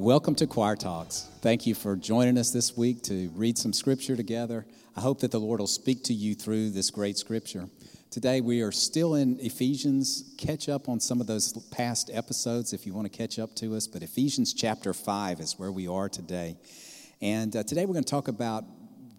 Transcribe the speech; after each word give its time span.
Welcome 0.00 0.34
to 0.36 0.46
Choir 0.46 0.76
Talks. 0.76 1.28
Thank 1.42 1.66
you 1.66 1.74
for 1.74 1.94
joining 1.94 2.38
us 2.38 2.52
this 2.52 2.74
week 2.74 3.02
to 3.02 3.30
read 3.34 3.58
some 3.58 3.74
scripture 3.74 4.16
together. 4.16 4.64
I 4.96 5.02
hope 5.02 5.20
that 5.20 5.30
the 5.30 5.38
Lord 5.38 5.60
will 5.60 5.66
speak 5.66 6.04
to 6.04 6.14
you 6.14 6.34
through 6.34 6.70
this 6.70 6.88
great 6.88 7.18
scripture. 7.18 7.68
Today 8.10 8.40
we 8.40 8.62
are 8.62 8.72
still 8.72 9.16
in 9.16 9.38
Ephesians. 9.40 10.34
Catch 10.38 10.70
up 10.70 10.88
on 10.88 11.00
some 11.00 11.20
of 11.20 11.26
those 11.26 11.52
past 11.70 12.10
episodes 12.14 12.72
if 12.72 12.86
you 12.86 12.94
want 12.94 13.12
to 13.12 13.18
catch 13.18 13.38
up 13.38 13.54
to 13.56 13.76
us. 13.76 13.86
But 13.86 14.02
Ephesians 14.02 14.54
chapter 14.54 14.94
5 14.94 15.38
is 15.38 15.58
where 15.58 15.70
we 15.70 15.86
are 15.86 16.08
today. 16.08 16.56
And 17.20 17.54
uh, 17.54 17.62
today 17.62 17.84
we're 17.84 17.92
going 17.92 18.02
to 18.02 18.10
talk 18.10 18.28
about 18.28 18.64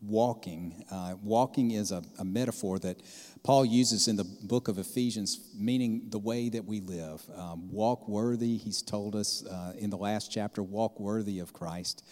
walking. 0.02 0.83
Uh, 0.91 1.15
walking 1.21 1.71
is 1.71 1.91
a, 1.91 2.04
a 2.20 2.25
metaphor 2.25 2.79
that 2.79 3.02
Paul 3.43 3.65
uses 3.65 4.07
in 4.07 4.16
the 4.16 4.23
book 4.23 4.67
of 4.67 4.77
Ephesians, 4.77 5.49
meaning 5.55 6.09
the 6.09 6.20
way 6.20 6.49
that 6.49 6.66
we 6.66 6.79
live. 6.79 7.21
Um, 7.35 7.71
walk 7.71 8.07
worthy, 8.07 8.57
he's 8.57 8.81
told 8.81 9.16
us 9.16 9.45
uh, 9.45 9.73
in 9.77 9.90
the 9.90 9.98
last 9.98 10.31
chapter, 10.31 10.62
walk 10.62 10.99
worthy 10.99 11.40
of 11.40 11.53
Christ. 11.53 12.03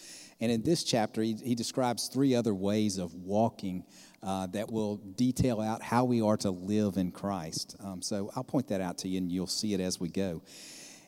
And 0.41 0.51
in 0.51 0.63
this 0.63 0.83
chapter, 0.83 1.21
he, 1.21 1.33
he 1.33 1.55
describes 1.55 2.07
three 2.07 2.33
other 2.33 2.53
ways 2.53 2.97
of 2.97 3.13
walking 3.13 3.83
uh, 4.23 4.47
that 4.47 4.71
will 4.71 4.97
detail 4.97 5.61
out 5.61 5.81
how 5.81 6.05
we 6.05 6.21
are 6.21 6.37
to 6.37 6.51
live 6.51 6.97
in 6.97 7.11
Christ. 7.11 7.75
Um, 7.83 8.01
so 8.01 8.31
I'll 8.35 8.43
point 8.43 8.67
that 8.69 8.81
out 8.81 8.97
to 8.99 9.07
you 9.07 9.17
and 9.17 9.31
you'll 9.31 9.47
see 9.47 9.73
it 9.73 9.79
as 9.79 9.99
we 9.99 10.09
go. 10.09 10.41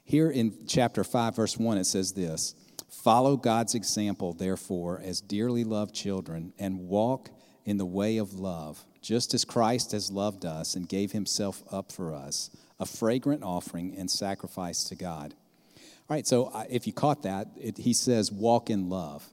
Here 0.04 0.30
in 0.30 0.66
chapter 0.68 1.04
5, 1.04 1.36
verse 1.36 1.58
1, 1.58 1.78
it 1.78 1.86
says 1.86 2.12
this 2.14 2.56
Follow 2.92 3.38
God's 3.38 3.74
example, 3.74 4.34
therefore, 4.34 5.02
as 5.04 5.22
dearly 5.22 5.64
loved 5.64 5.96
children, 5.96 6.54
and 6.60 6.88
walk 6.88 7.30
in 7.66 7.78
the 7.78 7.86
way 7.86 8.18
of 8.18 8.34
love 8.34 8.86
just 9.02 9.34
as 9.34 9.44
Christ 9.44 9.92
has 9.92 10.12
loved 10.12 10.46
us 10.46 10.76
and 10.76 10.88
gave 10.88 11.12
himself 11.12 11.64
up 11.72 11.92
for 11.92 12.14
us, 12.14 12.52
a 12.80 12.86
fragrant 12.86 13.44
offering 13.44 13.96
and 13.98 14.10
sacrifice 14.10 14.84
to 14.86 14.96
God. 14.96 15.34
All 15.76 16.16
right, 16.16 16.28
so 16.28 16.52
if 16.70 16.86
you 16.86 16.94
caught 16.94 17.24
that, 17.24 17.48
it, 17.60 17.78
he 17.78 17.94
says, 17.94 18.32
walk 18.32 18.70
in 18.70 18.90
love. 18.90 19.28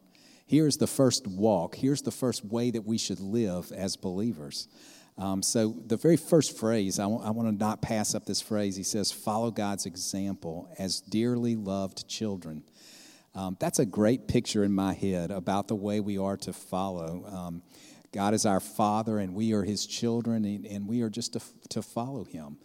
Here's 0.46 0.78
the 0.78 0.86
first 0.86 1.26
walk. 1.26 1.74
Here's 1.74 2.02
the 2.02 2.10
first 2.10 2.44
way 2.44 2.70
that 2.70 2.86
we 2.86 2.96
should 2.96 3.20
live 3.20 3.70
as 3.72 3.96
believers. 3.96 4.68
Um, 5.18 5.42
so, 5.42 5.74
the 5.84 5.96
very 5.96 6.16
first 6.16 6.56
phrase, 6.56 7.00
I, 7.00 7.02
w- 7.02 7.20
I 7.20 7.30
want 7.30 7.48
to 7.48 7.64
not 7.64 7.82
pass 7.82 8.14
up 8.14 8.24
this 8.24 8.40
phrase. 8.40 8.76
He 8.76 8.84
says, 8.84 9.10
Follow 9.10 9.50
God's 9.50 9.84
example 9.84 10.72
as 10.78 11.00
dearly 11.00 11.56
loved 11.56 12.08
children. 12.08 12.62
Um, 13.38 13.56
that's 13.60 13.78
a 13.78 13.86
great 13.86 14.26
picture 14.26 14.64
in 14.64 14.72
my 14.72 14.92
head 14.92 15.30
about 15.30 15.68
the 15.68 15.76
way 15.76 16.00
we 16.00 16.18
are 16.18 16.36
to 16.38 16.52
follow. 16.52 17.24
Um, 17.24 17.62
God 18.12 18.34
is 18.34 18.44
our 18.44 18.58
Father, 18.58 19.20
and 19.20 19.32
we 19.32 19.52
are 19.52 19.62
His 19.62 19.86
children, 19.86 20.44
and, 20.44 20.66
and 20.66 20.88
we 20.88 21.02
are 21.02 21.08
just 21.08 21.34
to, 21.34 21.40
to 21.68 21.80
follow 21.80 22.24
Him. 22.24 22.58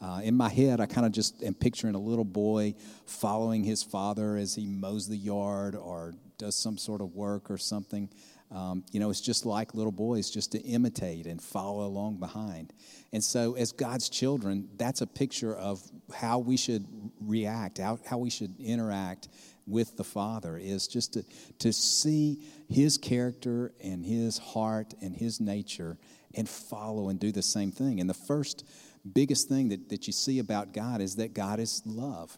Uh, 0.00 0.20
in 0.22 0.36
my 0.36 0.48
head, 0.48 0.80
I 0.80 0.86
kind 0.86 1.04
of 1.04 1.10
just 1.10 1.42
am 1.42 1.54
picturing 1.54 1.96
a 1.96 1.98
little 1.98 2.24
boy 2.24 2.76
following 3.06 3.64
his 3.64 3.82
father 3.82 4.36
as 4.36 4.54
he 4.54 4.66
mows 4.66 5.06
the 5.08 5.16
yard 5.16 5.74
or 5.74 6.14
does 6.38 6.54
some 6.54 6.78
sort 6.78 7.02
of 7.02 7.14
work 7.14 7.50
or 7.50 7.58
something. 7.58 8.08
Um, 8.50 8.84
you 8.92 8.98
know, 8.98 9.10
it's 9.10 9.20
just 9.20 9.44
like 9.44 9.74
little 9.74 9.92
boys, 9.92 10.30
just 10.30 10.52
to 10.52 10.58
imitate 10.60 11.26
and 11.26 11.40
follow 11.40 11.84
along 11.84 12.16
behind. 12.16 12.72
And 13.12 13.22
so, 13.22 13.54
as 13.54 13.72
God's 13.72 14.08
children, 14.08 14.68
that's 14.76 15.02
a 15.02 15.06
picture 15.06 15.54
of 15.54 15.82
how 16.14 16.38
we 16.38 16.56
should 16.56 16.86
react, 17.20 17.78
how, 17.78 17.98
how 18.06 18.18
we 18.18 18.30
should 18.30 18.58
interact 18.58 19.28
with 19.66 19.96
the 19.96 20.04
Father 20.04 20.58
is 20.58 20.86
just 20.86 21.14
to, 21.14 21.24
to 21.58 21.72
see 21.72 22.40
His 22.68 22.98
character 22.98 23.72
and 23.82 24.04
His 24.04 24.38
heart 24.38 24.94
and 25.00 25.14
His 25.14 25.40
nature 25.40 25.98
and 26.34 26.48
follow 26.48 27.08
and 27.08 27.18
do 27.18 27.32
the 27.32 27.42
same 27.42 27.72
thing. 27.72 28.00
And 28.00 28.08
the 28.08 28.14
first 28.14 28.64
biggest 29.12 29.48
thing 29.48 29.68
that, 29.70 29.88
that 29.88 30.06
you 30.06 30.12
see 30.12 30.38
about 30.38 30.72
God 30.72 31.00
is 31.00 31.16
that 31.16 31.34
God 31.34 31.60
is 31.60 31.82
love. 31.84 32.36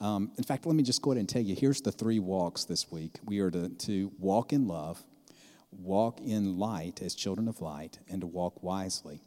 Um, 0.00 0.32
in 0.36 0.44
fact, 0.44 0.66
let 0.66 0.74
me 0.74 0.82
just 0.82 1.02
go 1.02 1.12
ahead 1.12 1.20
and 1.20 1.28
tell 1.28 1.42
you 1.42 1.54
here's 1.54 1.80
the 1.80 1.92
three 1.92 2.18
walks 2.18 2.64
this 2.64 2.90
week. 2.90 3.18
We 3.24 3.38
are 3.40 3.50
to, 3.50 3.68
to 3.68 4.12
walk 4.18 4.52
in 4.52 4.66
love, 4.66 5.02
walk 5.70 6.20
in 6.20 6.58
light 6.58 7.00
as 7.00 7.14
children 7.14 7.48
of 7.48 7.60
light, 7.60 7.98
and 8.08 8.20
to 8.20 8.26
walk 8.26 8.62
wisely. 8.62 9.22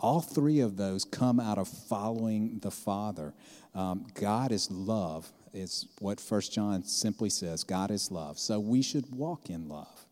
All 0.00 0.20
three 0.20 0.60
of 0.60 0.76
those 0.76 1.04
come 1.04 1.38
out 1.38 1.56
of 1.56 1.68
following 1.68 2.58
the 2.60 2.70
Father. 2.70 3.34
Um, 3.74 4.06
God 4.14 4.52
is 4.52 4.70
love, 4.70 5.32
is 5.54 5.86
what 6.00 6.20
First 6.20 6.52
John 6.52 6.82
simply 6.82 7.30
says 7.30 7.64
God 7.64 7.90
is 7.90 8.10
love. 8.10 8.38
So 8.38 8.58
we 8.60 8.82
should 8.82 9.14
walk 9.14 9.50
in 9.50 9.68
love. 9.68 10.06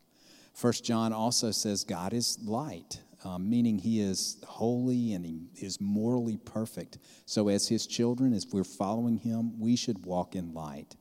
First 0.54 0.84
John 0.84 1.12
also 1.12 1.50
says 1.50 1.84
God 1.84 2.12
is 2.12 2.38
light, 2.44 3.00
um, 3.24 3.48
meaning 3.48 3.78
he 3.78 4.00
is 4.00 4.42
holy 4.46 5.14
and 5.14 5.24
he 5.24 5.48
is 5.56 5.80
morally 5.80 6.36
perfect. 6.36 6.98
So 7.26 7.48
as 7.48 7.68
his 7.68 7.86
children, 7.86 8.32
as 8.32 8.46
we're 8.52 8.64
following 8.64 9.16
him, 9.16 9.58
we 9.58 9.76
should 9.76 10.04
walk 10.04 10.36
in 10.36 10.52
light. 10.54 10.96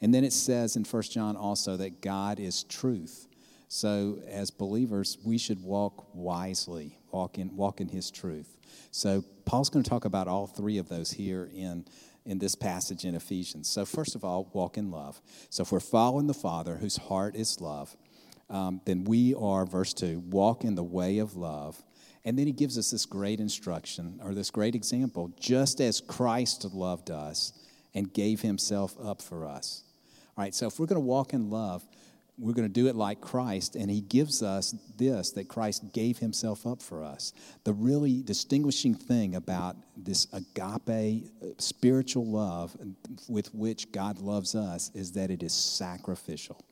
And 0.00 0.14
then 0.14 0.24
it 0.24 0.32
says 0.32 0.76
in 0.76 0.84
First 0.84 1.12
John 1.12 1.36
also 1.36 1.76
that 1.76 2.00
God 2.00 2.40
is 2.40 2.64
truth. 2.64 3.28
So 3.68 4.20
as 4.28 4.50
believers, 4.50 5.18
we 5.24 5.38
should 5.38 5.62
walk 5.62 6.08
wisely, 6.12 6.98
walk 7.12 7.38
in, 7.38 7.54
walk 7.54 7.80
in 7.80 7.88
his 7.88 8.10
truth. 8.10 8.56
So 8.90 9.24
Paul's 9.44 9.70
going 9.70 9.84
to 9.84 9.88
talk 9.88 10.04
about 10.04 10.26
all 10.26 10.46
three 10.46 10.78
of 10.78 10.88
those 10.88 11.10
here 11.10 11.48
in 11.54 11.84
in 12.24 12.38
this 12.38 12.54
passage 12.54 13.04
in 13.04 13.14
Ephesians. 13.14 13.68
So, 13.68 13.84
first 13.84 14.14
of 14.14 14.24
all, 14.24 14.50
walk 14.52 14.76
in 14.76 14.90
love. 14.90 15.20
So, 15.48 15.62
if 15.62 15.72
we're 15.72 15.80
following 15.80 16.26
the 16.26 16.34
Father, 16.34 16.76
whose 16.76 16.96
heart 16.96 17.34
is 17.36 17.60
love, 17.60 17.96
um, 18.48 18.80
then 18.84 19.04
we 19.04 19.34
are, 19.34 19.64
verse 19.64 19.94
2, 19.94 20.20
walk 20.20 20.64
in 20.64 20.74
the 20.74 20.82
way 20.82 21.18
of 21.18 21.36
love. 21.36 21.82
And 22.24 22.38
then 22.38 22.46
he 22.46 22.52
gives 22.52 22.76
us 22.76 22.90
this 22.90 23.06
great 23.06 23.40
instruction 23.40 24.20
or 24.22 24.34
this 24.34 24.50
great 24.50 24.74
example 24.74 25.32
just 25.40 25.80
as 25.80 26.00
Christ 26.00 26.64
loved 26.74 27.10
us 27.10 27.52
and 27.94 28.12
gave 28.12 28.40
himself 28.42 28.94
up 29.02 29.22
for 29.22 29.46
us. 29.46 29.84
All 30.36 30.44
right, 30.44 30.54
so 30.54 30.66
if 30.66 30.78
we're 30.78 30.86
going 30.86 31.00
to 31.00 31.06
walk 31.06 31.32
in 31.32 31.50
love, 31.50 31.86
we're 32.40 32.54
going 32.54 32.66
to 32.66 32.72
do 32.72 32.88
it 32.88 32.96
like 32.96 33.20
Christ, 33.20 33.76
and 33.76 33.90
He 33.90 34.00
gives 34.00 34.42
us 34.42 34.74
this 34.96 35.32
that 35.32 35.48
Christ 35.48 35.92
gave 35.92 36.18
Himself 36.18 36.66
up 36.66 36.80
for 36.82 37.04
us. 37.04 37.32
The 37.64 37.72
really 37.72 38.22
distinguishing 38.22 38.94
thing 38.94 39.34
about 39.34 39.76
this 39.96 40.26
agape 40.32 41.26
uh, 41.42 41.46
spiritual 41.58 42.26
love 42.26 42.76
with 43.28 43.54
which 43.54 43.92
God 43.92 44.18
loves 44.20 44.54
us 44.54 44.90
is 44.94 45.12
that 45.12 45.30
it 45.30 45.42
is 45.42 45.52
sacrificial. 45.52 46.64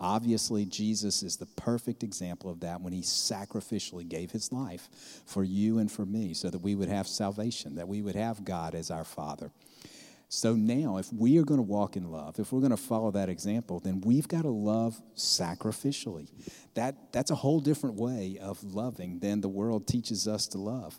Obviously, 0.00 0.64
Jesus 0.64 1.24
is 1.24 1.36
the 1.36 1.46
perfect 1.46 2.04
example 2.04 2.48
of 2.50 2.60
that 2.60 2.80
when 2.80 2.92
he 2.92 3.02
sacrificially 3.02 4.08
gave 4.08 4.30
his 4.30 4.52
life 4.52 4.88
for 5.26 5.42
you 5.42 5.78
and 5.78 5.90
for 5.90 6.06
me 6.06 6.34
so 6.34 6.50
that 6.50 6.60
we 6.60 6.76
would 6.76 6.88
have 6.88 7.08
salvation, 7.08 7.74
that 7.74 7.88
we 7.88 8.00
would 8.00 8.14
have 8.14 8.44
God 8.44 8.76
as 8.76 8.92
our 8.92 9.04
Father. 9.04 9.50
So 10.30 10.54
now, 10.54 10.98
if 10.98 11.10
we 11.10 11.38
are 11.38 11.44
going 11.44 11.58
to 11.58 11.62
walk 11.62 11.96
in 11.96 12.10
love, 12.10 12.38
if 12.38 12.52
we're 12.52 12.60
going 12.60 12.70
to 12.70 12.76
follow 12.76 13.10
that 13.12 13.30
example, 13.30 13.80
then 13.80 14.02
we've 14.02 14.28
got 14.28 14.42
to 14.42 14.50
love 14.50 15.00
sacrificially. 15.16 16.28
That, 16.74 17.12
that's 17.12 17.30
a 17.30 17.34
whole 17.34 17.60
different 17.60 17.96
way 17.96 18.38
of 18.40 18.62
loving 18.62 19.20
than 19.20 19.40
the 19.40 19.48
world 19.48 19.88
teaches 19.88 20.28
us 20.28 20.46
to 20.48 20.58
love. 20.58 20.98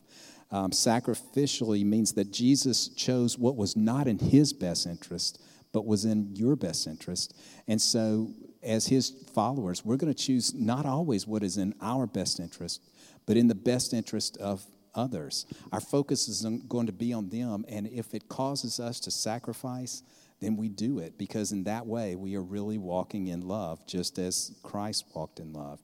Um, 0.49 0.71
sacrificially 0.71 1.85
means 1.85 2.13
that 2.13 2.31
Jesus 2.31 2.87
chose 2.87 3.37
what 3.37 3.55
was 3.55 3.75
not 3.75 4.07
in 4.07 4.17
his 4.17 4.51
best 4.51 4.87
interest, 4.87 5.39
but 5.73 5.85
was 5.85 6.05
in 6.05 6.35
your 6.35 6.55
best 6.55 6.87
interest. 6.87 7.35
And 7.67 7.79
so, 7.79 8.33
as 8.63 8.87
his 8.87 9.11
followers, 9.35 9.85
we're 9.85 9.97
going 9.97 10.11
to 10.11 10.19
choose 10.19 10.55
not 10.55 10.87
always 10.87 11.27
what 11.27 11.43
is 11.43 11.57
in 11.57 11.75
our 11.81 12.07
best 12.07 12.39
interest, 12.39 12.81
but 13.27 13.37
in 13.37 13.47
the 13.47 13.55
best 13.55 13.93
interest 13.93 14.37
of 14.37 14.65
others. 14.95 15.45
Our 15.71 15.79
focus 15.79 16.27
is 16.27 16.45
going 16.67 16.87
to 16.87 16.93
be 16.93 17.13
on 17.13 17.29
them, 17.29 17.65
and 17.67 17.87
if 17.87 18.13
it 18.13 18.29
causes 18.29 18.79
us 18.79 18.99
to 19.01 19.11
sacrifice, 19.11 20.03
then 20.39 20.55
we 20.55 20.69
do 20.69 20.99
it 20.99 21.17
because 21.17 21.51
in 21.51 21.63
that 21.65 21.85
way 21.85 22.15
we 22.15 22.35
are 22.35 22.41
really 22.41 22.77
walking 22.77 23.27
in 23.27 23.41
love, 23.41 23.85
just 23.85 24.17
as 24.19 24.55
Christ 24.63 25.05
walked 25.13 25.39
in 25.39 25.53
love. 25.53 25.79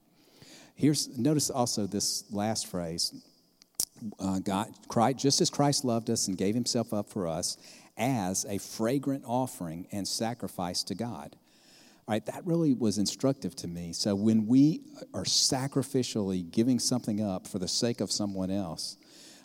Here's 0.76 1.18
notice 1.18 1.50
also 1.50 1.88
this 1.88 2.24
last 2.32 2.68
phrase: 2.68 3.14
uh, 4.20 4.40
God, 4.40 4.74
Christ, 4.88 5.20
just 5.20 5.42
as 5.42 5.50
Christ 5.50 5.86
loved 5.86 6.10
us 6.10 6.28
and 6.28 6.38
gave 6.38 6.56
Himself 6.56 6.94
up 6.94 7.10
for 7.10 7.28
us 7.28 7.58
as 7.98 8.46
a 8.46 8.58
fragrant 8.58 9.24
offering 9.26 9.88
and 9.92 10.08
sacrifice 10.08 10.84
to 10.84 10.96
God. 10.96 11.36
Right, 12.08 12.24
that 12.28 12.46
really 12.46 12.74
was 12.74 13.00
instructive 13.00 13.56
to 13.58 13.68
me. 13.68 13.92
So 13.92 14.14
when 14.14 14.46
we 14.46 14.82
are 15.14 15.24
sacrificially 15.24 16.50
giving 16.50 16.78
something 16.78 17.20
up 17.20 17.48
for 17.48 17.58
the 17.58 17.68
sake 17.68 18.00
of 18.00 18.12
someone 18.12 18.52
else, 18.52 18.98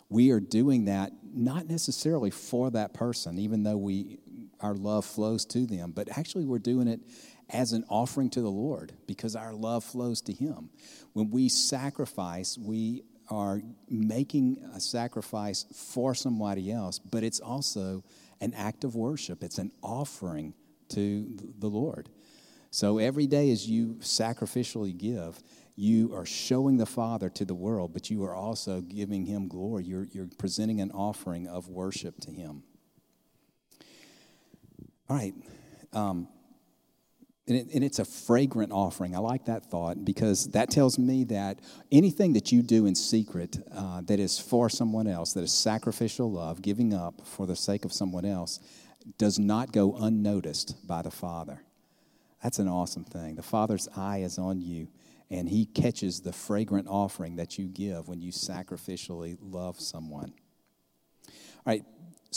we 0.09 0.29
are 0.29 0.39
doing 0.39 0.85
that 0.85 1.11
not 1.23 1.67
necessarily 1.67 2.29
for 2.29 2.69
that 2.69 2.93
person, 2.93 3.39
even 3.39 3.63
though 3.63 3.77
we 3.77 4.19
our 4.59 4.75
love 4.75 5.05
flows 5.05 5.43
to 5.45 5.65
them, 5.65 5.91
but 5.91 6.15
actually 6.17 6.45
we're 6.45 6.59
doing 6.59 6.87
it 6.87 6.99
as 7.49 7.73
an 7.73 7.83
offering 7.89 8.29
to 8.29 8.41
the 8.41 8.49
Lord 8.49 8.93
because 9.07 9.35
our 9.35 9.53
love 9.53 9.83
flows 9.83 10.21
to 10.21 10.33
Him. 10.33 10.69
When 11.13 11.31
we 11.31 11.49
sacrifice, 11.49 12.57
we 12.57 13.03
are 13.29 13.61
making 13.89 14.57
a 14.75 14.79
sacrifice 14.79 15.65
for 15.73 16.13
somebody 16.13 16.71
else, 16.71 16.99
but 16.99 17.23
it's 17.23 17.39
also 17.39 18.03
an 18.39 18.53
act 18.53 18.83
of 18.83 18.95
worship. 18.95 19.43
It's 19.43 19.57
an 19.57 19.71
offering 19.81 20.53
to 20.89 21.27
the 21.57 21.67
Lord. 21.67 22.09
So 22.71 22.97
every 22.97 23.27
day 23.27 23.51
as 23.51 23.69
you 23.69 23.95
sacrificially 23.99 24.97
give, 24.97 25.39
you 25.75 26.15
are 26.15 26.25
showing 26.25 26.77
the 26.77 26.85
Father 26.85 27.29
to 27.29 27.45
the 27.45 27.53
world, 27.53 27.93
but 27.93 28.09
you 28.09 28.23
are 28.23 28.33
also 28.33 28.81
giving 28.81 29.25
Him 29.25 29.47
glory. 29.47 29.83
You're, 29.83 30.07
you're 30.11 30.29
presenting 30.37 30.79
an 30.79 30.91
offering 30.91 31.47
of 31.47 31.67
worship 31.67 32.19
to 32.21 32.31
Him. 32.31 32.63
All 35.09 35.17
right. 35.17 35.33
Um, 35.91 36.29
and, 37.47 37.57
it, 37.57 37.67
and, 37.73 37.83
it's 37.83 37.99
a 37.99 38.05
fragrant 38.05 38.71
offering. 38.71 39.13
I 39.13 39.19
like 39.19 39.45
that 39.45 39.65
thought 39.65 40.05
because 40.05 40.47
that 40.51 40.69
tells 40.69 40.97
me 40.97 41.25
that 41.25 41.59
anything 41.91 42.33
that 42.33 42.53
you 42.53 42.61
do 42.61 42.85
in 42.85 42.95
secret 42.95 43.57
uh, 43.75 44.01
that 44.05 44.19
is 44.19 44.39
for 44.39 44.69
someone 44.69 45.07
else, 45.07 45.33
that 45.33 45.43
is 45.43 45.51
sacrificial 45.51 46.31
love, 46.31 46.61
giving 46.61 46.93
up 46.93 47.25
for 47.25 47.45
the 47.45 47.55
sake 47.57 47.83
of 47.83 47.91
someone 47.91 48.23
else, 48.23 48.59
does 49.17 49.37
not 49.37 49.73
go 49.73 49.97
unnoticed 49.97 50.87
by 50.87 51.01
the 51.01 51.11
Father. 51.11 51.63
That's 52.43 52.59
an 52.59 52.67
awesome 52.67 53.03
thing. 53.03 53.35
The 53.35 53.43
Father's 53.43 53.87
eye 53.95 54.19
is 54.19 54.37
on 54.37 54.61
you, 54.61 54.87
and 55.29 55.47
He 55.47 55.65
catches 55.65 56.21
the 56.21 56.33
fragrant 56.33 56.87
offering 56.87 57.35
that 57.35 57.57
you 57.57 57.67
give 57.67 58.07
when 58.07 58.21
you 58.21 58.31
sacrificially 58.31 59.37
love 59.41 59.79
someone. 59.79 60.33
All 61.27 61.33
right, 61.73 61.85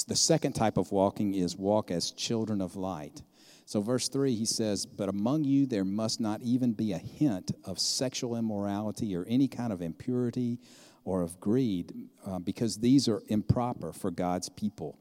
the 0.06 0.16
second 0.16 0.52
type 0.52 0.76
of 0.76 0.92
walking 0.92 1.34
is 1.34 1.56
walk 1.56 1.90
as 1.90 2.10
children 2.10 2.60
of 2.60 2.76
light. 2.76 3.22
So, 3.66 3.80
verse 3.80 4.08
3, 4.08 4.34
he 4.34 4.44
says, 4.44 4.84
But 4.84 5.08
among 5.08 5.44
you 5.44 5.66
there 5.66 5.84
must 5.84 6.20
not 6.20 6.42
even 6.42 6.72
be 6.72 6.92
a 6.92 6.98
hint 6.98 7.52
of 7.64 7.78
sexual 7.78 8.36
immorality 8.36 9.16
or 9.16 9.24
any 9.26 9.48
kind 9.48 9.72
of 9.72 9.80
impurity 9.80 10.58
or 11.04 11.22
of 11.22 11.40
greed, 11.40 12.08
uh, 12.26 12.38
because 12.38 12.76
these 12.76 13.08
are 13.08 13.22
improper 13.28 13.92
for 13.92 14.10
God's 14.10 14.50
people. 14.50 14.98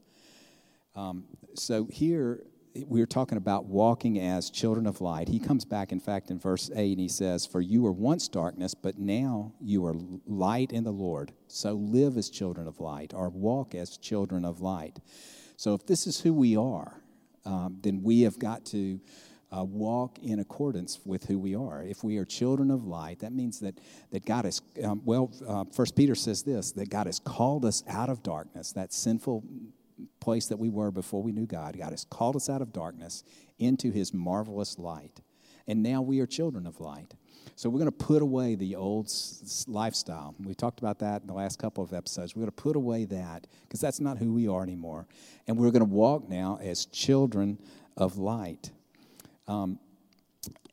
Um, 0.96 1.24
so, 1.54 1.86
here 1.90 2.44
we're 2.74 3.06
talking 3.06 3.38
about 3.38 3.66
walking 3.66 4.18
as 4.18 4.50
children 4.50 4.86
of 4.86 5.00
light. 5.00 5.28
He 5.28 5.38
comes 5.38 5.64
back, 5.64 5.92
in 5.92 6.00
fact, 6.00 6.30
in 6.30 6.38
verse 6.38 6.70
8, 6.74 6.92
and 6.92 7.00
he 7.00 7.08
says, 7.08 7.46
For 7.46 7.60
you 7.60 7.82
were 7.82 7.92
once 7.92 8.26
darkness, 8.26 8.74
but 8.74 8.98
now 8.98 9.52
you 9.60 9.86
are 9.86 9.94
light 10.26 10.72
in 10.72 10.82
the 10.82 10.92
Lord. 10.92 11.32
So 11.46 11.74
live 11.74 12.16
as 12.16 12.28
children 12.30 12.66
of 12.66 12.80
light, 12.80 13.12
or 13.14 13.28
walk 13.28 13.74
as 13.74 13.96
children 13.96 14.44
of 14.44 14.60
light. 14.60 14.98
So, 15.56 15.74
if 15.74 15.86
this 15.86 16.08
is 16.08 16.20
who 16.20 16.34
we 16.34 16.56
are, 16.56 17.00
um, 17.44 17.78
then 17.80 18.02
we 18.02 18.22
have 18.22 18.38
got 18.40 18.64
to 18.66 19.00
uh, 19.56 19.62
walk 19.62 20.18
in 20.18 20.40
accordance 20.40 20.98
with 21.04 21.26
who 21.26 21.38
we 21.38 21.54
are. 21.54 21.84
If 21.84 22.02
we 22.02 22.16
are 22.18 22.24
children 22.24 22.72
of 22.72 22.84
light, 22.86 23.20
that 23.20 23.32
means 23.32 23.60
that, 23.60 23.78
that 24.10 24.26
God 24.26 24.46
has, 24.46 24.60
um, 24.82 25.00
well, 25.04 25.30
uh, 25.46 25.64
First 25.72 25.94
Peter 25.94 26.16
says 26.16 26.42
this, 26.42 26.72
that 26.72 26.90
God 26.90 27.06
has 27.06 27.20
called 27.20 27.64
us 27.64 27.84
out 27.86 28.08
of 28.08 28.24
darkness, 28.24 28.72
that 28.72 28.92
sinful 28.92 29.44
place 30.24 30.46
that 30.46 30.56
we 30.56 30.70
were 30.70 30.90
before 30.90 31.22
we 31.22 31.32
knew 31.32 31.44
God. 31.44 31.76
God 31.78 31.90
has 31.90 32.06
called 32.06 32.34
us 32.34 32.48
out 32.48 32.62
of 32.62 32.72
darkness 32.72 33.24
into 33.58 33.90
his 33.90 34.14
marvelous 34.14 34.78
light. 34.78 35.20
And 35.68 35.82
now 35.82 36.00
we 36.00 36.20
are 36.20 36.26
children 36.26 36.66
of 36.66 36.80
light. 36.80 37.14
So 37.56 37.68
we're 37.68 37.78
going 37.78 37.92
to 37.92 38.04
put 38.04 38.22
away 38.22 38.54
the 38.54 38.74
old 38.74 39.12
lifestyle. 39.68 40.34
We 40.42 40.54
talked 40.54 40.80
about 40.80 40.98
that 41.00 41.20
in 41.20 41.26
the 41.26 41.34
last 41.34 41.58
couple 41.58 41.84
of 41.84 41.92
episodes. 41.92 42.34
We're 42.34 42.40
going 42.40 42.52
to 42.52 42.62
put 42.62 42.74
away 42.74 43.04
that 43.04 43.46
because 43.62 43.80
that's 43.80 44.00
not 44.00 44.16
who 44.16 44.32
we 44.32 44.48
are 44.48 44.62
anymore. 44.62 45.06
And 45.46 45.58
we're 45.58 45.70
going 45.70 45.80
to 45.80 45.94
walk 45.94 46.26
now 46.26 46.58
as 46.62 46.86
children 46.86 47.58
of 47.98 48.16
light. 48.16 48.70
Um, 49.46 49.78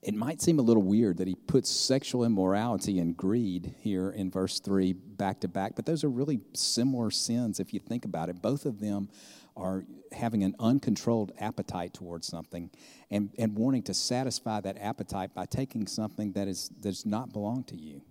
it 0.02 0.16
might 0.16 0.42
seem 0.42 0.58
a 0.58 0.62
little 0.64 0.82
weird 0.82 1.18
that 1.18 1.28
he 1.28 1.36
puts 1.36 1.70
sexual 1.70 2.24
immorality 2.24 3.00
and 3.00 3.16
greed 3.16 3.76
here 3.82 4.10
in 4.10 4.32
verse 4.32 4.60
3 4.60 4.94
back 4.94 5.42
to 5.42 5.48
back, 5.48 5.76
but 5.76 5.86
those 5.86 6.04
are 6.04 6.10
really 6.10 6.40
similar 6.54 7.12
sins 7.12 7.60
if 7.60 7.74
you 7.74 7.80
think 7.80 8.04
about 8.06 8.28
it. 8.28 8.42
Both 8.42 8.66
of 8.66 8.80
them 8.80 9.10
are 9.56 9.86
having 10.12 10.44
an 10.44 10.56
uncontrolled 10.60 11.32
appetite 11.40 11.94
towards 11.94 12.28
something 12.28 12.70
and, 13.10 13.30
and 13.38 13.56
wanting 13.56 13.84
to 13.84 13.94
satisfy 13.94 14.62
that 14.62 14.78
appetite 14.80 15.34
by 15.34 15.46
taking 15.46 15.88
something 15.88 16.32
that 16.34 16.48
is 16.48 16.70
does 16.70 17.06
not 17.06 17.34
belong 17.34 17.64
to 17.66 17.76
you. 17.76 18.02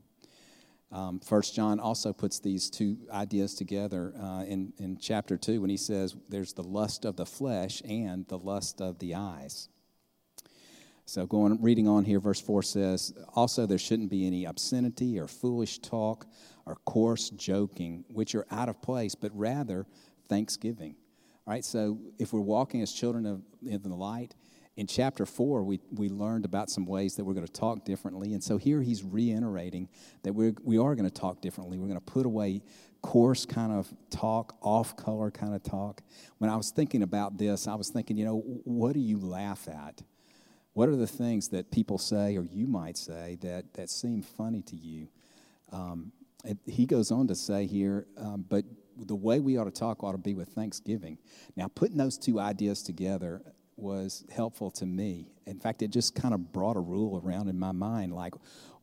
Um, 0.92 1.20
First 1.20 1.54
John 1.54 1.78
also 1.78 2.12
puts 2.12 2.40
these 2.40 2.68
two 2.68 2.98
ideas 3.12 3.54
together 3.54 4.12
uh, 4.20 4.44
in, 4.44 4.72
in 4.78 4.98
chapter 4.98 5.36
2 5.36 5.60
when 5.60 5.70
he 5.70 5.76
says 5.76 6.16
there's 6.28 6.52
the 6.52 6.64
lust 6.64 7.04
of 7.04 7.16
the 7.16 7.26
flesh 7.26 7.80
and 7.88 8.26
the 8.26 8.38
lust 8.38 8.80
of 8.80 8.98
the 8.98 9.14
eyes. 9.14 9.68
So, 11.06 11.26
going 11.26 11.60
reading 11.60 11.88
on 11.88 12.04
here, 12.04 12.20
verse 12.20 12.40
4 12.40 12.62
says, 12.62 13.12
Also, 13.34 13.66
there 13.66 13.78
shouldn't 13.78 14.10
be 14.10 14.26
any 14.26 14.44
obscenity 14.44 15.18
or 15.18 15.26
foolish 15.26 15.80
talk 15.80 16.26
or 16.66 16.76
coarse 16.84 17.30
joking, 17.30 18.04
which 18.08 18.34
are 18.36 18.46
out 18.50 18.68
of 18.68 18.80
place, 18.80 19.16
but 19.16 19.32
rather 19.34 19.86
thanksgiving. 20.28 20.94
Right, 21.46 21.64
so 21.64 21.98
if 22.18 22.32
we're 22.32 22.40
walking 22.40 22.82
as 22.82 22.92
children 22.92 23.26
of 23.26 23.42
in 23.66 23.82
the 23.82 23.96
light, 23.96 24.34
in 24.76 24.86
chapter 24.86 25.26
four, 25.26 25.62
we, 25.64 25.80
we 25.90 26.08
learned 26.08 26.44
about 26.44 26.70
some 26.70 26.86
ways 26.86 27.16
that 27.16 27.24
we're 27.24 27.34
going 27.34 27.46
to 27.46 27.52
talk 27.52 27.84
differently. 27.84 28.34
And 28.34 28.42
so 28.42 28.56
here 28.56 28.80
he's 28.80 29.02
reiterating 29.02 29.88
that 30.22 30.32
we're, 30.32 30.54
we 30.62 30.78
are 30.78 30.94
going 30.94 31.08
to 31.08 31.14
talk 31.14 31.40
differently. 31.40 31.76
We're 31.78 31.88
going 31.88 31.98
to 31.98 32.04
put 32.04 32.24
away 32.24 32.62
coarse 33.02 33.44
kind 33.44 33.72
of 33.72 33.92
talk, 34.10 34.56
off 34.62 34.96
color 34.96 35.30
kind 35.30 35.54
of 35.54 35.62
talk. 35.62 36.02
When 36.38 36.50
I 36.50 36.56
was 36.56 36.70
thinking 36.70 37.02
about 37.02 37.36
this, 37.36 37.66
I 37.66 37.74
was 37.74 37.90
thinking, 37.90 38.16
you 38.16 38.24
know, 38.24 38.38
what 38.64 38.92
do 38.92 39.00
you 39.00 39.18
laugh 39.18 39.66
at? 39.68 40.02
What 40.72 40.88
are 40.88 40.96
the 40.96 41.06
things 41.06 41.48
that 41.48 41.70
people 41.70 41.98
say 41.98 42.36
or 42.36 42.44
you 42.44 42.66
might 42.66 42.96
say 42.96 43.38
that, 43.40 43.74
that 43.74 43.90
seem 43.90 44.22
funny 44.22 44.62
to 44.62 44.76
you? 44.76 45.08
Um, 45.72 46.12
he 46.64 46.86
goes 46.86 47.10
on 47.10 47.26
to 47.26 47.34
say 47.34 47.66
here, 47.66 48.06
um, 48.16 48.44
but 48.48 48.64
the 49.06 49.14
way 49.14 49.40
we 49.40 49.56
ought 49.56 49.64
to 49.64 49.70
talk 49.70 50.02
ought 50.02 50.12
to 50.12 50.18
be 50.18 50.34
with 50.34 50.48
thanksgiving. 50.48 51.18
Now, 51.56 51.68
putting 51.68 51.96
those 51.96 52.18
two 52.18 52.38
ideas 52.38 52.82
together 52.82 53.42
was 53.76 54.24
helpful 54.30 54.70
to 54.70 54.86
me. 54.86 55.28
In 55.46 55.58
fact, 55.58 55.82
it 55.82 55.88
just 55.88 56.14
kind 56.14 56.34
of 56.34 56.52
brought 56.52 56.76
a 56.76 56.80
rule 56.80 57.20
around 57.24 57.48
in 57.48 57.58
my 57.58 57.72
mind 57.72 58.14
like, 58.14 58.34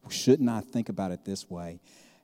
shouldn't 0.09 0.49
I 0.49 0.61
think 0.61 0.89
about 0.89 1.11
it 1.11 1.25
this 1.25 1.49
way? 1.49 1.79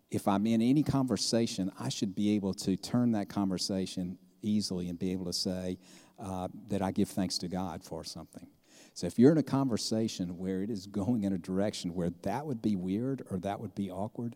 If 0.10 0.28
I'm 0.28 0.46
in 0.48 0.62
any 0.62 0.84
conversation, 0.84 1.72
I 1.80 1.90
should 1.90 2.16
be 2.16 2.36
able 2.36 2.54
to 2.56 2.76
turn 2.78 3.12
that 3.14 3.30
conversation 3.30 4.18
easily 4.42 4.90
and 4.90 4.98
be 4.98 5.12
able 5.12 5.26
to 5.26 5.34
say 5.34 5.78
uh, 6.20 6.48
that 6.70 6.82
I 6.82 6.92
give 6.92 7.10
thanks 7.10 7.38
to 7.40 7.48
God 7.48 7.84
for 7.84 8.04
something. 8.04 8.48
So 8.94 9.08
if 9.08 9.18
you're 9.18 9.32
in 9.32 9.38
a 9.38 9.44
conversation 9.44 10.38
where 10.38 10.62
it 10.62 10.70
is 10.70 10.86
going 10.92 11.24
in 11.24 11.34
a 11.34 11.38
direction 11.38 11.94
where 11.94 12.12
that 12.24 12.46
would 12.46 12.62
be 12.62 12.76
weird 12.76 13.24
or 13.30 13.40
that 13.40 13.60
would 13.60 13.76
be 13.76 13.90
awkward, 13.90 14.36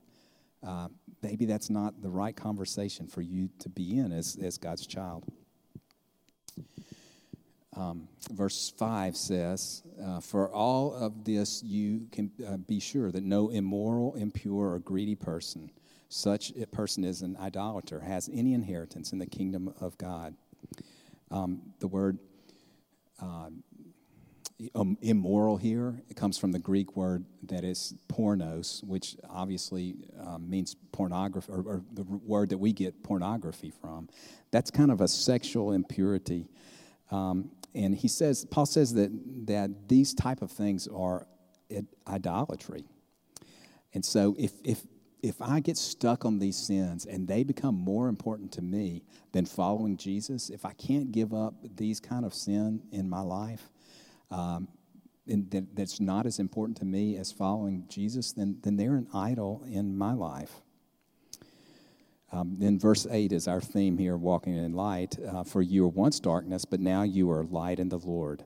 uh, 0.66 0.88
maybe 1.22 1.46
that's 1.46 1.70
not 1.70 2.02
the 2.02 2.10
right 2.10 2.36
conversation 2.36 3.08
for 3.08 3.22
you 3.22 3.50
to 3.60 3.70
be 3.70 3.98
in 3.98 4.12
as, 4.12 4.38
as 4.42 4.58
God's 4.58 4.86
child. 4.86 5.26
Um, 7.76 8.08
verse 8.32 8.74
5 8.76 9.16
says, 9.16 9.84
uh, 10.04 10.20
For 10.20 10.50
all 10.50 10.94
of 10.96 11.24
this 11.24 11.62
you 11.64 12.08
can 12.12 12.32
uh, 12.46 12.58
be 12.58 12.80
sure 12.80 13.12
that 13.12 13.24
no 13.24 13.50
immoral, 13.50 14.16
impure, 14.16 14.74
or 14.74 14.80
greedy 14.80 15.16
person, 15.16 15.70
such 16.10 16.52
a 16.60 16.66
person 16.66 17.04
is 17.04 17.22
an 17.22 17.38
idolater, 17.38 18.00
has 18.00 18.30
any 18.34 18.54
inheritance 18.54 19.14
in 19.14 19.20
the 19.20 19.28
kingdom 19.28 19.74
of 19.80 19.98
God. 19.98 20.34
Um, 21.30 21.62
the 21.80 21.88
word 21.88 22.18
uh, 23.22 23.50
immoral 25.02 25.58
here. 25.58 26.02
It 26.10 26.16
comes 26.16 26.38
from 26.38 26.52
the 26.52 26.60
Greek 26.60 26.96
word 26.96 27.26
that 27.44 27.64
is 27.64 27.94
pornos, 28.10 28.84
which 28.84 29.16
obviously 29.30 29.96
um, 30.20 30.50
means 30.50 30.76
pornography, 30.92 31.52
or, 31.52 31.62
or, 31.62 31.84
the 31.94 32.04
word 32.04 32.50
that 32.50 32.58
we 32.58 32.74
get 32.74 33.04
pornography 33.04 33.72
from. 33.72 34.10
That's 34.52 34.72
kind 34.72 34.90
of 34.90 35.02
a 35.02 35.08
sexual 35.08 35.74
impurity. 35.74 36.48
Um, 37.12 37.52
and 37.76 37.94
he 37.94 38.08
says, 38.08 38.46
Paul 38.46 38.66
says 38.66 38.94
that, 38.96 39.12
that 39.46 39.88
these 39.88 40.16
type 40.16 40.42
of 40.42 40.52
things 40.52 40.88
are 40.88 41.28
idolatry. 42.08 42.86
And 43.94 44.04
so 44.04 44.36
if, 44.40 44.54
if, 44.64 44.82
if 45.22 45.42
I 45.42 45.60
get 45.60 45.78
stuck 45.78 46.26
on 46.26 46.40
these 46.40 46.58
sins 46.58 47.06
and 47.06 47.28
they 47.28 47.44
become 47.44 47.76
more 47.76 48.08
important 48.08 48.52
to 48.54 48.62
me 48.62 49.04
than 49.34 49.46
following 49.46 49.98
Jesus, 49.98 50.50
if 50.50 50.66
I 50.66 50.74
can't 50.74 51.12
give 51.12 51.34
up 51.34 51.54
these 51.76 52.00
kind 52.00 52.26
of 52.26 52.34
sin 52.34 52.82
in 52.92 53.08
my 53.08 53.22
life, 53.22 53.70
um, 54.32 54.68
and 55.28 55.50
that, 55.52 55.76
that's 55.76 56.00
not 56.00 56.26
as 56.26 56.40
important 56.40 56.78
to 56.78 56.86
me 56.86 57.18
as 57.18 57.32
following 57.32 57.86
Jesus, 57.90 58.32
then, 58.32 58.58
then 58.62 58.78
they're 58.78 58.96
an 58.96 59.08
idol 59.14 59.64
in 59.70 59.98
my 59.98 60.14
life. 60.14 60.62
Um, 62.32 62.58
then 62.60 62.78
verse 62.78 63.08
8 63.10 63.32
is 63.32 63.48
our 63.48 63.62
theme 63.62 63.98
here, 63.98 64.18
walking 64.18 64.56
in 64.56 64.74
light. 64.74 65.16
Uh, 65.20 65.44
For 65.44 65.62
you 65.62 65.84
were 65.84 65.90
once 65.90 66.20
darkness, 66.20 66.66
but 66.66 66.80
now 66.80 67.04
you 67.04 67.32
are 67.32 67.44
light 67.44 67.80
in 67.80 67.90
the 67.90 68.00
Lord. 68.00 68.44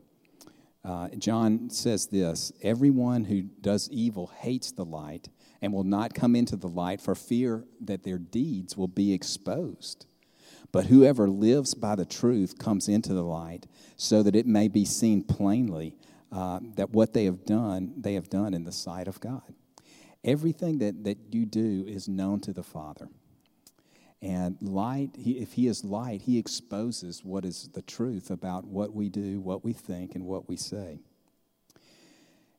Uh, 0.83 1.09
John 1.09 1.69
says 1.69 2.07
this 2.07 2.51
Everyone 2.61 3.25
who 3.25 3.41
does 3.41 3.89
evil 3.91 4.31
hates 4.39 4.71
the 4.71 4.85
light 4.85 5.29
and 5.61 5.73
will 5.73 5.83
not 5.83 6.13
come 6.13 6.35
into 6.35 6.55
the 6.55 6.67
light 6.67 7.01
for 7.01 7.15
fear 7.15 7.65
that 7.81 8.03
their 8.03 8.17
deeds 8.17 8.75
will 8.75 8.87
be 8.87 9.13
exposed. 9.13 10.05
But 10.71 10.85
whoever 10.85 11.27
lives 11.27 11.73
by 11.73 11.95
the 11.95 12.05
truth 12.05 12.57
comes 12.57 12.87
into 12.87 13.13
the 13.13 13.23
light 13.23 13.67
so 13.97 14.23
that 14.23 14.35
it 14.35 14.47
may 14.47 14.67
be 14.67 14.85
seen 14.85 15.23
plainly 15.23 15.95
uh, 16.31 16.59
that 16.75 16.91
what 16.91 17.13
they 17.13 17.25
have 17.25 17.45
done, 17.45 17.93
they 17.97 18.13
have 18.13 18.29
done 18.29 18.53
in 18.53 18.63
the 18.63 18.71
sight 18.71 19.07
of 19.07 19.19
God. 19.19 19.53
Everything 20.23 20.77
that, 20.79 21.03
that 21.03 21.17
you 21.31 21.45
do 21.45 21.83
is 21.87 22.07
known 22.07 22.39
to 22.41 22.53
the 22.53 22.63
Father. 22.63 23.09
And 24.21 24.57
light, 24.61 25.09
he, 25.17 25.39
if 25.39 25.53
He 25.53 25.67
is 25.67 25.83
light, 25.83 26.21
He 26.21 26.37
exposes 26.37 27.25
what 27.25 27.43
is 27.43 27.69
the 27.73 27.81
truth 27.81 28.29
about 28.29 28.65
what 28.65 28.93
we 28.93 29.09
do, 29.09 29.41
what 29.41 29.63
we 29.63 29.73
think, 29.73 30.13
and 30.15 30.25
what 30.25 30.47
we 30.47 30.55
say. 30.55 30.99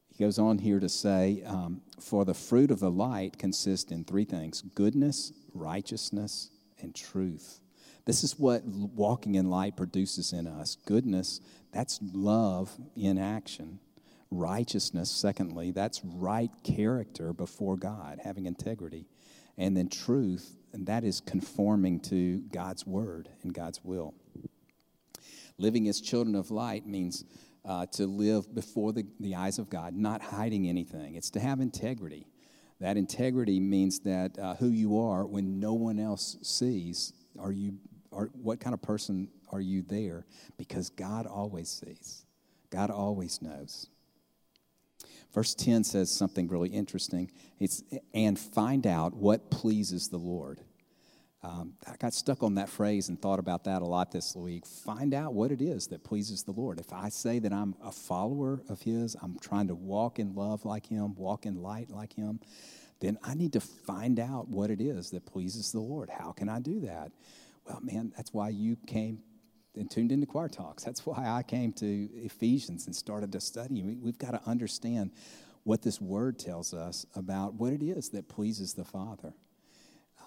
He 0.08 0.24
goes 0.24 0.38
on 0.38 0.58
here 0.58 0.80
to 0.80 0.88
say, 0.88 1.42
um, 1.46 1.80
For 2.00 2.24
the 2.24 2.34
fruit 2.34 2.70
of 2.70 2.80
the 2.80 2.90
light 2.90 3.38
consists 3.38 3.92
in 3.92 4.04
three 4.04 4.24
things 4.24 4.60
goodness, 4.60 5.32
righteousness, 5.54 6.50
and 6.80 6.94
truth. 6.94 7.60
This 8.04 8.24
is 8.24 8.38
what 8.38 8.64
walking 8.64 9.36
in 9.36 9.48
light 9.48 9.76
produces 9.76 10.32
in 10.32 10.46
us 10.46 10.76
goodness, 10.86 11.40
that's 11.72 12.00
love 12.02 12.70
in 12.96 13.18
action. 13.18 13.78
righteousness, 14.32 15.10
secondly, 15.10 15.70
that's 15.70 16.00
right 16.04 16.50
character 16.64 17.32
before 17.32 17.76
God, 17.76 18.20
having 18.24 18.46
integrity. 18.46 19.06
And 19.58 19.76
then 19.76 19.88
truth, 19.88 20.56
and 20.72 20.86
that 20.86 21.04
is 21.04 21.20
conforming 21.20 22.00
to 22.00 22.38
God's 22.52 22.86
word 22.86 23.28
and 23.42 23.52
God's 23.52 23.84
will. 23.84 24.14
Living 25.58 25.86
as 25.88 26.00
children 26.00 26.34
of 26.34 26.50
light 26.50 26.86
means 26.86 27.24
uh, 27.64 27.86
to 27.92 28.06
live 28.06 28.52
before 28.54 28.92
the, 28.92 29.06
the 29.20 29.34
eyes 29.34 29.58
of 29.58 29.68
God, 29.68 29.94
not 29.94 30.22
hiding 30.22 30.68
anything. 30.68 31.14
It's 31.14 31.30
to 31.30 31.40
have 31.40 31.60
integrity. 31.60 32.26
That 32.80 32.96
integrity 32.96 33.60
means 33.60 34.00
that 34.00 34.36
uh, 34.38 34.54
who 34.54 34.68
you 34.68 34.98
are 34.98 35.24
when 35.26 35.60
no 35.60 35.74
one 35.74 36.00
else 36.00 36.38
sees, 36.42 37.12
are 37.38 37.52
you, 37.52 37.74
are, 38.12 38.30
what 38.40 38.60
kind 38.60 38.74
of 38.74 38.82
person 38.82 39.28
are 39.50 39.60
you 39.60 39.82
there? 39.82 40.26
Because 40.56 40.90
God 40.90 41.26
always 41.26 41.68
sees, 41.68 42.24
God 42.70 42.90
always 42.90 43.42
knows. 43.42 43.88
Verse 45.32 45.54
10 45.54 45.84
says 45.84 46.10
something 46.10 46.48
really 46.48 46.68
interesting. 46.68 47.30
It's, 47.58 47.82
and 48.12 48.38
find 48.38 48.86
out 48.86 49.14
what 49.14 49.50
pleases 49.50 50.08
the 50.08 50.18
Lord. 50.18 50.60
Um, 51.44 51.74
I 51.88 51.96
got 51.96 52.14
stuck 52.14 52.42
on 52.42 52.54
that 52.54 52.68
phrase 52.68 53.08
and 53.08 53.20
thought 53.20 53.40
about 53.40 53.64
that 53.64 53.82
a 53.82 53.84
lot 53.84 54.12
this 54.12 54.36
week. 54.36 54.64
Find 54.64 55.12
out 55.12 55.34
what 55.34 55.50
it 55.50 55.60
is 55.60 55.88
that 55.88 56.04
pleases 56.04 56.44
the 56.44 56.52
Lord. 56.52 56.78
If 56.78 56.92
I 56.92 57.08
say 57.08 57.40
that 57.40 57.52
I'm 57.52 57.74
a 57.82 57.90
follower 57.90 58.62
of 58.68 58.82
His, 58.82 59.16
I'm 59.20 59.38
trying 59.40 59.66
to 59.68 59.74
walk 59.74 60.20
in 60.20 60.34
love 60.34 60.64
like 60.64 60.86
Him, 60.86 61.14
walk 61.16 61.44
in 61.44 61.60
light 61.60 61.90
like 61.90 62.12
Him, 62.12 62.38
then 63.00 63.18
I 63.24 63.34
need 63.34 63.54
to 63.54 63.60
find 63.60 64.20
out 64.20 64.48
what 64.48 64.70
it 64.70 64.80
is 64.80 65.10
that 65.10 65.26
pleases 65.26 65.72
the 65.72 65.80
Lord. 65.80 66.10
How 66.10 66.30
can 66.30 66.48
I 66.48 66.60
do 66.60 66.80
that? 66.82 67.10
Well, 67.66 67.80
man, 67.82 68.12
that's 68.16 68.32
why 68.32 68.48
you 68.50 68.76
came 68.86 69.20
and 69.74 69.90
tuned 69.90 70.12
into 70.12 70.26
Choir 70.26 70.48
Talks. 70.48 70.84
That's 70.84 71.06
why 71.06 71.26
I 71.28 71.42
came 71.42 71.72
to 71.74 72.08
Ephesians 72.14 72.86
and 72.86 72.94
started 72.94 73.32
to 73.32 73.40
study. 73.40 73.82
We've 73.82 74.18
got 74.18 74.32
to 74.32 74.40
understand 74.46 75.12
what 75.64 75.82
this 75.82 76.00
word 76.00 76.38
tells 76.38 76.74
us 76.74 77.06
about 77.14 77.54
what 77.54 77.72
it 77.72 77.82
is 77.82 78.10
that 78.10 78.28
pleases 78.28 78.74
the 78.74 78.84
Father. 78.84 79.32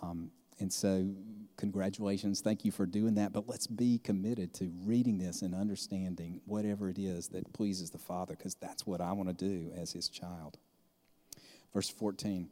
Um, 0.01 0.32
and 0.60 0.72
so, 0.72 1.13
congratulations. 1.58 2.39
Thank 2.39 2.63
you 2.63 2.72
for 2.72 2.86
doing 2.86 3.15
that. 3.15 3.34
But 3.34 3.48
let's 3.48 3.68
be 3.68 4.00
committed 4.00 4.54
to 4.56 4.72
reading 4.86 5.18
this 5.18 5.42
and 5.42 5.54
understanding 5.54 6.39
whatever 6.46 6.89
it 6.89 6.98
is 6.98 7.27
that 7.30 7.51
pleases 7.54 7.89
the 7.89 7.98
Father, 7.98 8.36
because 8.36 8.56
that's 8.56 8.88
what 8.88 9.01
I 9.01 9.12
want 9.12 9.27
to 9.27 9.34
do 9.34 9.72
as 9.75 9.92
His 9.92 10.08
child. 10.08 10.58
Verse 11.74 11.89
14 11.89 12.48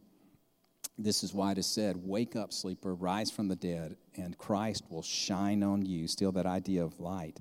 This 0.97 1.23
is 1.23 1.33
why 1.33 1.51
it 1.51 1.57
is 1.57 1.65
said, 1.65 1.97
Wake 1.97 2.35
up, 2.35 2.53
sleeper, 2.53 2.93
rise 2.93 3.31
from 3.31 3.47
the 3.47 3.55
dead, 3.55 3.97
and 4.15 4.37
Christ 4.37 4.83
will 4.89 5.01
shine 5.01 5.63
on 5.63 5.85
you. 5.85 6.07
Still, 6.07 6.31
that 6.33 6.45
idea 6.45 6.83
of 6.83 6.99
light. 6.99 7.39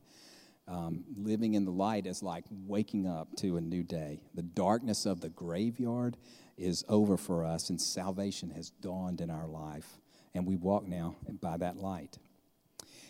Um, 0.68 1.04
living 1.16 1.54
in 1.54 1.64
the 1.64 1.72
light 1.72 2.06
is 2.06 2.22
like 2.22 2.44
waking 2.50 3.06
up 3.06 3.28
to 3.38 3.56
a 3.56 3.60
new 3.60 3.82
day. 3.82 4.20
The 4.34 4.42
darkness 4.42 5.06
of 5.06 5.20
the 5.20 5.28
graveyard 5.28 6.16
is 6.56 6.84
over 6.88 7.16
for 7.16 7.44
us, 7.44 7.68
and 7.68 7.80
salvation 7.80 8.50
has 8.50 8.70
dawned 8.70 9.20
in 9.20 9.28
our 9.28 9.48
life 9.48 9.98
and 10.34 10.46
we 10.46 10.56
walk 10.56 10.86
now 10.86 11.16
by 11.40 11.56
that 11.58 11.76
light. 11.76 12.18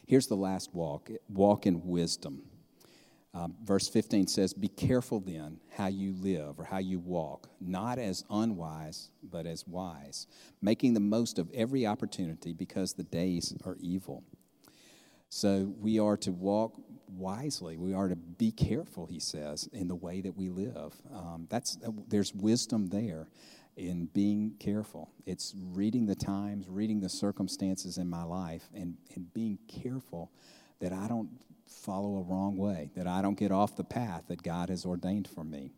Here's 0.07 0.27
the 0.27 0.37
last 0.37 0.75
walk 0.75 1.11
walk 1.29 1.67
in 1.67 1.87
wisdom. 1.87 2.43
Um, 3.35 3.55
verse 3.65 3.89
15 3.89 4.27
says, 4.27 4.53
Be 4.53 4.69
careful 4.69 5.21
then 5.21 5.59
how 5.75 5.87
you 5.87 6.13
live 6.13 6.59
or 6.59 6.65
how 6.65 6.79
you 6.79 6.99
walk, 6.99 7.49
not 7.61 7.99
as 7.99 8.25
unwise, 8.29 9.11
but 9.23 9.47
as 9.47 9.67
wise, 9.67 10.27
making 10.61 10.93
the 10.95 11.01
most 11.01 11.39
of 11.39 11.51
every 11.55 11.87
opportunity 11.87 12.53
because 12.53 12.93
the 12.93 13.05
days 13.05 13.55
are 13.65 13.77
evil. 13.81 14.23
So 15.31 15.73
we 15.81 15.99
are 15.99 16.19
to 16.19 16.31
walk 16.31 16.75
wisely. 17.09 17.79
We 17.79 17.95
are 17.95 18.09
to 18.09 18.17
be 18.17 18.53
careful, 18.53 19.07
he 19.07 19.19
says, 19.19 19.67
in 19.73 19.89
the 19.89 19.95
way 19.95 20.21
that 20.21 20.37
we 20.37 20.51
live. 20.51 20.95
Um, 21.11 21.47
that's, 21.49 21.79
there's 22.09 22.35
wisdom 22.35 22.89
there 22.89 23.29
in 23.77 24.07
being 24.13 24.57
careful. 24.61 25.11
It's 25.25 25.55
reading 25.57 26.05
the 26.05 26.15
times, 26.15 26.69
reading 26.69 27.01
the 27.01 27.09
circumstances 27.09 27.97
in 27.97 28.11
my 28.11 28.25
life, 28.25 28.69
and, 28.75 28.99
and 29.15 29.33
being 29.33 29.59
careful 29.69 30.31
that 30.81 30.93
I 30.93 31.09
don't 31.09 31.31
follow 31.73 32.17
a 32.17 32.23
wrong 32.23 32.57
way, 32.57 32.91
that 32.95 33.07
I 33.07 33.23
don't 33.23 33.39
get 33.39 33.53
off 33.53 33.77
the 33.77 33.85
path 33.85 34.25
that 34.29 34.43
God 34.43 34.69
has 34.69 34.85
ordained 34.85 35.29
for 35.29 35.45
me. 35.45 35.71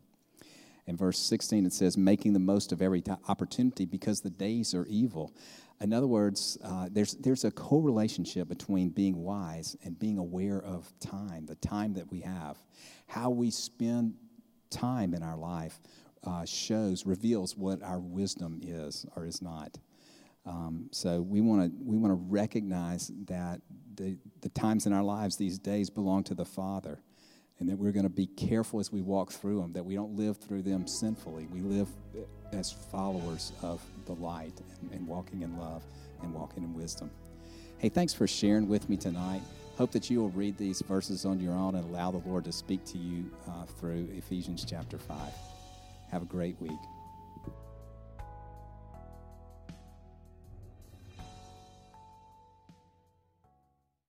In 0.87 0.95
verse 0.95 1.17
16, 1.17 1.65
it 1.65 1.73
says, 1.73 1.97
making 1.97 2.33
the 2.33 2.39
most 2.39 2.71
of 2.71 2.81
every 2.81 3.01
t- 3.01 3.11
opportunity 3.27 3.85
because 3.85 4.21
the 4.21 4.29
days 4.29 4.75
are 4.75 4.85
evil. 4.85 5.33
In 5.81 5.93
other 5.93 6.07
words, 6.07 6.57
uh, 6.63 6.89
there's, 6.91 7.15
there's 7.15 7.43
a 7.43 7.51
co-relationship 7.51 8.47
between 8.47 8.89
being 8.89 9.17
wise 9.17 9.75
and 9.83 9.97
being 9.97 10.17
aware 10.17 10.61
of 10.61 10.91
time, 10.99 11.47
the 11.47 11.55
time 11.55 11.93
that 11.95 12.11
we 12.11 12.21
have, 12.21 12.57
how 13.07 13.29
we 13.29 13.49
spend 13.49 14.13
time 14.69 15.13
in 15.13 15.23
our 15.23 15.37
life 15.37 15.79
uh, 16.23 16.45
shows, 16.45 17.05
reveals 17.05 17.57
what 17.57 17.81
our 17.83 17.99
wisdom 17.99 18.59
is 18.63 19.05
or 19.15 19.25
is 19.25 19.41
not. 19.41 19.77
Um, 20.45 20.89
so 20.91 21.21
we 21.21 21.41
want 21.41 21.71
to 21.71 21.77
we 21.83 21.97
want 21.97 22.11
to 22.11 22.19
recognize 22.29 23.11
that 23.27 23.61
the, 23.95 24.17
the 24.41 24.49
times 24.49 24.85
in 24.85 24.93
our 24.93 25.03
lives 25.03 25.37
these 25.37 25.57
days 25.57 25.89
belong 25.89 26.23
to 26.25 26.35
the 26.35 26.45
Father, 26.45 26.99
and 27.59 27.69
that 27.69 27.77
we're 27.77 27.91
going 27.91 28.03
to 28.03 28.09
be 28.09 28.27
careful 28.27 28.79
as 28.79 28.91
we 28.91 29.01
walk 29.01 29.31
through 29.31 29.61
them. 29.61 29.73
That 29.73 29.85
we 29.85 29.95
don't 29.95 30.15
live 30.15 30.37
through 30.37 30.61
them 30.63 30.87
sinfully. 30.87 31.47
We 31.51 31.61
live 31.61 31.87
as 32.51 32.71
followers 32.71 33.51
of 33.61 33.81
the 34.05 34.13
light 34.13 34.53
and, 34.81 34.91
and 34.91 35.07
walking 35.07 35.41
in 35.41 35.57
love 35.57 35.83
and 36.21 36.33
walking 36.33 36.63
in 36.63 36.73
wisdom. 36.73 37.09
Hey, 37.77 37.89
thanks 37.89 38.13
for 38.13 38.27
sharing 38.27 38.67
with 38.67 38.87
me 38.89 38.97
tonight. 38.97 39.41
Hope 39.77 39.91
that 39.91 40.09
you 40.09 40.21
will 40.21 40.29
read 40.29 40.57
these 40.57 40.81
verses 40.81 41.25
on 41.25 41.39
your 41.39 41.53
own 41.53 41.75
and 41.75 41.83
allow 41.89 42.11
the 42.11 42.21
Lord 42.29 42.45
to 42.45 42.51
speak 42.51 42.85
to 42.85 42.97
you 42.97 43.29
uh, 43.49 43.65
through 43.65 44.07
Ephesians 44.15 44.65
chapter 44.67 44.97
5. 44.97 45.17
Have 46.11 46.21
a 46.21 46.25
great 46.25 46.55
week. 46.61 46.79